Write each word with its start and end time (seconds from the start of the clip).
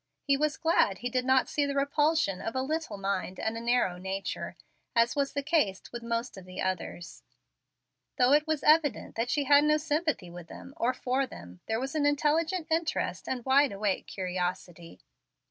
He 0.23 0.35
was 0.35 0.57
glad 0.57 0.97
he 0.97 1.11
did 1.11 1.25
not 1.25 1.47
see 1.47 1.63
the 1.63 1.75
repulsion 1.75 2.41
of 2.41 2.55
a 2.55 2.63
little 2.63 2.97
mind 2.97 3.39
and 3.39 3.55
a 3.55 3.61
narrow 3.61 3.97
nature, 3.99 4.55
as 4.95 5.15
was 5.15 5.33
the 5.33 5.43
case 5.43 5.79
with 5.91 6.01
most 6.01 6.37
of 6.37 6.45
the 6.45 6.59
others. 6.59 7.21
Though 8.17 8.33
it 8.33 8.47
was 8.47 8.63
evident 8.63 9.13
that 9.13 9.29
she 9.29 9.43
had 9.43 9.63
no 9.63 9.77
sympathy 9.77 10.31
with 10.31 10.47
them, 10.47 10.73
or 10.75 10.95
for 10.95 11.27
them, 11.27 11.59
there 11.67 11.79
was 11.79 11.93
intelligent 11.93 12.65
interest 12.71 13.27
and 13.29 13.45
wide 13.45 13.71
awake 13.71 14.07
curiosity. 14.07 15.01